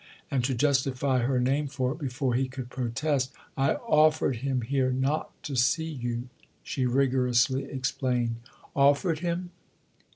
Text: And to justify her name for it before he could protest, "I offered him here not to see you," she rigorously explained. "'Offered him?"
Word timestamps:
And 0.31 0.43
to 0.45 0.55
justify 0.55 1.19
her 1.19 1.39
name 1.39 1.67
for 1.67 1.91
it 1.91 1.99
before 1.99 2.33
he 2.33 2.47
could 2.47 2.71
protest, 2.71 3.33
"I 3.55 3.75
offered 3.75 4.37
him 4.37 4.61
here 4.61 4.91
not 4.91 5.29
to 5.43 5.55
see 5.55 5.91
you," 5.91 6.29
she 6.63 6.87
rigorously 6.87 7.65
explained. 7.65 8.37
"'Offered 8.75 9.19
him?" 9.19 9.51